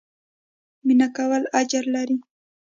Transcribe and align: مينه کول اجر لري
مينه 0.85 1.07
کول 1.15 1.43
اجر 1.59 1.83
لري 1.95 2.17